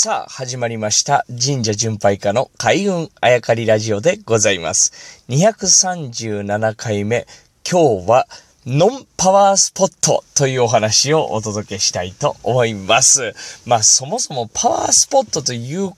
[0.00, 1.26] さあ、始まりました。
[1.28, 5.24] 神社巡拝家の開運あやかりラジオでございます。
[5.28, 7.26] 237回目。
[7.68, 8.28] 今日は、
[8.70, 13.32] ノンパワースポットというお話をお届けしたいと思います。
[13.64, 15.94] まあそもそもパワースポットという言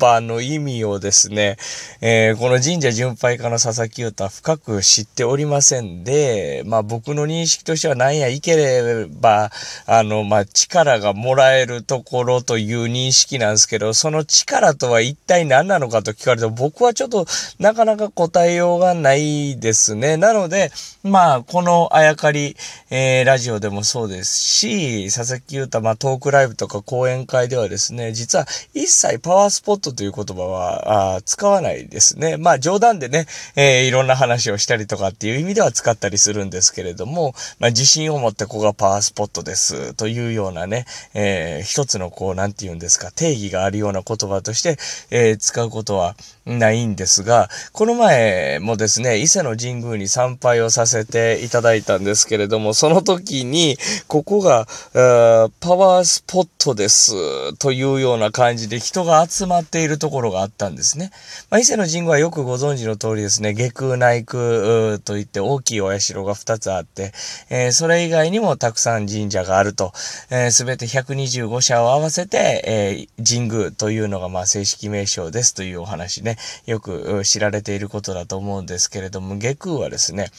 [0.00, 1.58] 葉の意味をですね、
[2.00, 9.52] えー、この神社巡拝家の佐々木歌深く知っておりませんで、まあ僕の認識としては何やいければ、
[9.86, 17.26] あの、まあ力がもらえるところという認識なんですけど、その力とは一体何なのかと聞かれて僕はちょっと
[17.60, 20.16] なかなか答えようがないですね。
[20.16, 20.72] なので、
[21.04, 22.56] まあこのあやかり、
[22.90, 32.36] えー、ラジオでもそうですし、佐々木優太、まあ、トークライブとか講演会ではですね、実は一切パワースポットという言葉は、あ使わないですね。
[32.36, 44.78] まあ、冗談でね、えー、いろんな話をしたりとかっていう意味では使ったりするんですけれども、まあ、自信を持ってここがパワースポットですというようなね、えー、一つのこう、なんて言うんですか、定義があるような言葉として、
[45.10, 53.76] えー、使うことはないんですが、この前もですね、伊勢の神宮に参拝をさせていただいたんですけれども、その時に、
[54.08, 57.12] ここが、パワースポットです、
[57.58, 61.10] というような感じで人が集まっているところがあったんですね。
[61.50, 67.12] まあ、伊勢の神宮はよくご存知の通りですね、下空内空といって大きいお社が2つあって、
[67.50, 80.30] えー、それ以外にもたくさん神社があると、す、えー、べ、て125社を合わせて、えー、神宮というのがまあ正式名称ですというお話ね、よく知られていることだと思うんですけれども、下空はですね、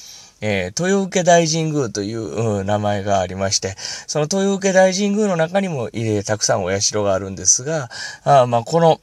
[0.46, 3.76] えー、豊受大神宮という、う名前がありまして、
[4.08, 7.90] その豊受大神宮の中にも、えー、たくさんお社があるんですが、
[8.26, 9.00] あまあ、この、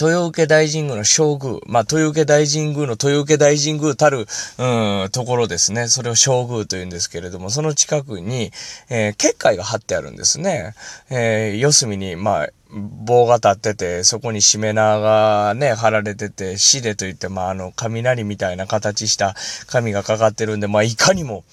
[0.00, 4.26] 豊受大神宮の正宮、まあ、豊受大神宮の豊受大神宮たる、
[4.58, 5.88] うん、ところですね。
[5.88, 8.50] それを正宮と言うんですけれども、その近くに、
[8.90, 10.74] えー、結界が張ってあるんですね。
[11.10, 19.34] えー、四隅に、まあ、棒が立ってて、そこにしめ縄がね、貼られてて、死でといって、まあ、あの、雷みたいな形した
[19.66, 21.44] 紙がかかってるんで、まあ、いかにも、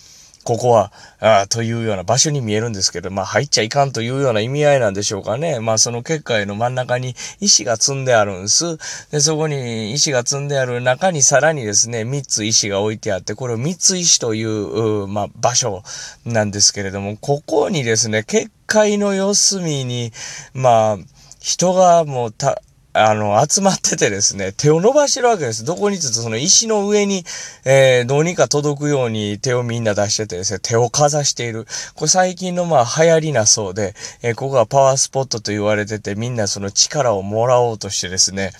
[0.50, 5.60] ここは、あというような場所に見えるんですけど、まあ入っちゃいかんというような意味合いなんでしょうかね。
[5.60, 8.80] まあその結界の真ん中に石が積んであるんです。
[9.12, 15.84] で、そこに石が積んである中にさらにですね、三つ石が置いてあって、これを三つ石という、うまあ場所
[16.26, 20.12] なんですけれども、ここにですね、結界の四隅に、
[20.56, 20.98] まあ、
[21.40, 22.62] 人がもうた、
[22.94, 25.64] あの、集まっててですね、手を伸ばしてるわけです。
[25.64, 27.24] どこにつつその石の上に、
[27.64, 31.68] えー、どうにか届くように手をみんな出しててですね、手をかざしている。
[31.94, 38.54] これ最近のまあ流行りなそうで、えー、ここがパワースポットと言われてて、みんなその力をもらおうとしてですね、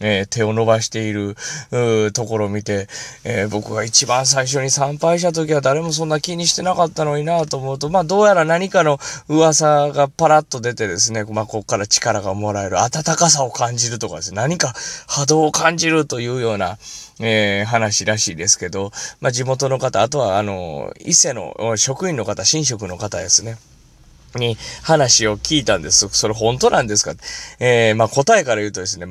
[0.00, 1.36] え、手を伸ばしている、
[2.12, 2.88] ところを見て、
[3.24, 14.74] え、僕が一番最初に参拝した時は誰もそんな気にしてなかったのになと思うと、まあどうやら何かの噂がパラッと出てですね、まあここから力がもらえる、温かさを感じるとかですね、何か
[15.06, 16.78] 波動を感じるというような、
[17.20, 18.90] えー、話らしいですけど、
[19.20, 23.56] まあ地元の方、あとはあの、伊勢の職員の方、神職の方ですね。
[24.36, 26.08] に話を聞いたんです。
[26.10, 27.14] それ本当なんですか？
[27.60, 29.06] えー、まあ答えから言うとですね、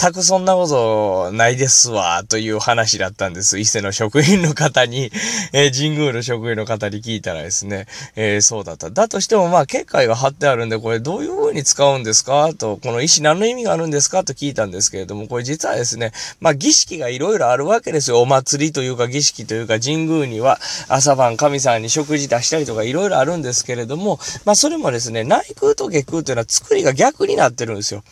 [0.00, 3.58] 全くそんなことないですわ、という話だったんです。
[3.58, 5.10] 伊勢の職員の方に、
[5.52, 8.90] えー、神宮の職員の方に聞いたらですね、えー、そうだった。
[8.90, 12.52] だとしても、まあ、結界が貼ってあるんで、これどういう風に使うんですか？
[12.56, 14.22] と、この石何の意味があるんですか？
[14.22, 18.20] と聞いたんですけれども、これ実はですね、まあ、儀式がいろいろあるわけですよ。
[18.20, 28.04] お祭りというか儀式というか、神宮には朝晩神さんに食事出したりとかいろいろあるんですけれども、まあ、それもですね、内宮と下空というのは作りが逆になってるんですよ。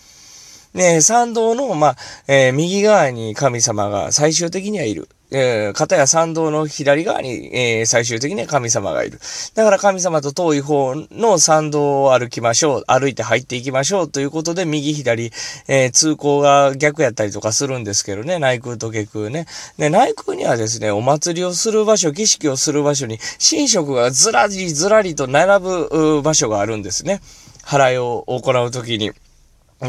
[0.76, 1.96] ね、参道の、まあ、
[2.28, 5.08] えー、右側に神様が最終的にはいる。
[5.32, 9.18] えー、片や参道の左側に、えー、最終的には神様がいる。
[9.54, 12.84] だから神様と遠い方の参道を歩きましょう。
[12.86, 15.32] 歩いて入っていきましょうということで、右左、
[15.66, 19.46] えー、通行が逆やったりとかするんですけどね、内空と下空ね。
[19.78, 23.18] で、内空にはですね、お祭りをする場所、儀式をする場所に、
[23.50, 27.20] 神職がずらりずらりと並ぶ場所があるんですね。
[27.64, 29.10] 払いを行うときに。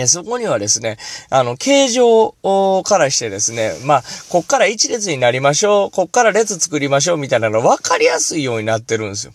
[0.07, 0.97] そこにはですね、
[1.29, 2.35] あの、形状
[2.83, 9.33] からしてですね、まあ、こっから一列になりましょう、こっから列作りましょうみたいなの分かりやすいようになってるんですよ。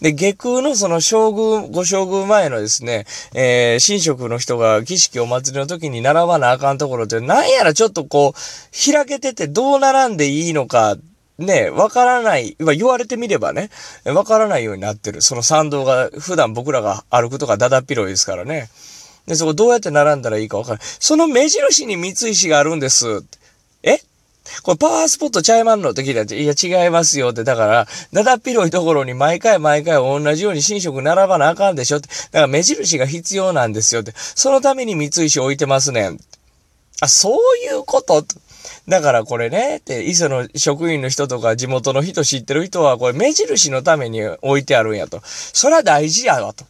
[0.00, 10.96] で、下空のその将軍、ご将軍前のですね、えー、神職の人が儀式お祭りの時に並ばなあかんところって、なんやらちょっとこう、開けててどう並んでいいのか、
[11.38, 13.70] ね、わからない、言われてみればね、
[14.04, 15.22] わからないようになってる。
[15.22, 18.68] その参道が普段僕らが歩くとかだだっ広いですからね。
[19.28, 20.86] で、そこどうやって並んだらいいかわからない。
[20.98, 23.22] その目印に三石があるんです。
[23.82, 23.98] え？
[24.62, 26.54] これパワースポットちゃいまんのって聞いたら、いや
[26.84, 27.44] 違いますよって。
[27.44, 32.08] だから、だだっ広いところに毎回毎回同じように寝食並ばなあかんでしょって。
[32.08, 34.14] だから目印が必要なんですよって。
[34.16, 36.18] そのために三石置いてますねん。
[37.02, 38.24] あ、そういうこと？
[38.88, 45.20] だからこれね、って、磯の職員の人とか地元の人知ってる人は、これ目印のために置いてあるんやと。
[45.24, 46.64] それは大事やわと。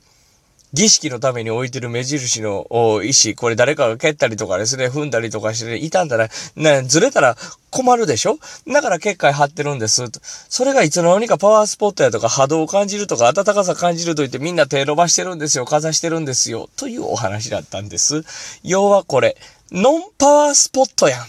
[0.73, 2.67] 儀式のために置いてる目印の
[3.03, 7.37] 石、これ誰かが蹴ったりとかですね、踏んだりとかして、傷んだら、ね、ずれたら
[7.71, 8.39] 困るでしょ？
[8.67, 10.05] だから結界張ってるんです。
[10.49, 18.25] それがいつの間にかパワースポットやとか波動を感じるとか暖かさ感じると言ってみんな手伸ばしてるんですよ、かざしてるんですよ、というお話だったんです。
[18.63, 19.37] 要はこれ、
[19.73, 21.27] ノンパワースポットやん。